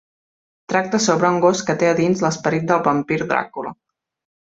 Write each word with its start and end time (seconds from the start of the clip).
Tracta 0.73 0.99
sobre 1.09 1.29
un 1.35 1.37
gos 1.45 1.63
que 1.69 1.77
té 1.85 1.91
a 1.91 1.93
dins 2.01 2.25
l'esperit 2.25 2.69
del 2.73 2.85
vampir 2.91 3.25
Dràcula. 3.25 3.79